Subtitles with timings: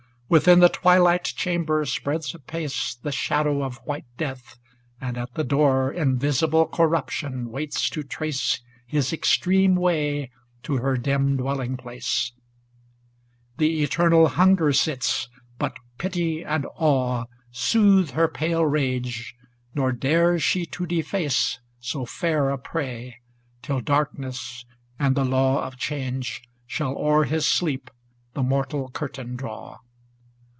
[0.31, 4.55] Within the twilight chamber spreads apace The shadow of white Death,
[5.01, 10.31] and at the door Invisible Corruption waits to trace His extreme way
[10.63, 12.31] to her dim dwelling place;
[13.57, 15.27] The eternal Hunger sits,
[15.59, 19.35] but pity and awe Soothe her pale rage,
[19.75, 23.17] nor dares she to deface So fair a prey,
[23.61, 24.63] till darkness
[24.97, 27.91] and the law Of change shall o'er his sleep
[28.33, 29.79] the mortal curtain draw.